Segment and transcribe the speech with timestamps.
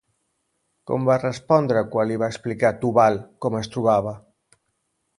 [0.91, 4.19] Com va respondre quan li va explicar Tubal com es trobava?